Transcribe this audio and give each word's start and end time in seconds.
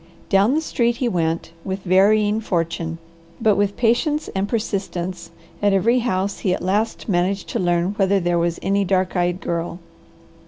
Down 0.29 0.55
the 0.55 0.61
street 0.61 0.95
he 0.97 1.07
went, 1.07 1.51
with 1.63 1.83
varying 1.83 2.41
fortune, 2.41 2.97
but 3.39 3.55
with 3.55 3.77
patience 3.77 4.29
and 4.33 4.49
persistence 4.49 5.29
at 5.61 5.73
every 5.73 5.99
house 5.99 6.39
he 6.39 6.55
at 6.55 6.63
last 6.63 7.07
managed 7.07 7.49
to 7.49 7.59
learn 7.59 7.93
whether 7.97 8.19
there 8.19 8.39
was 8.39 8.59
a 8.63 8.83
dark 8.83 9.15
eyed 9.15 9.39
girl. 9.41 9.77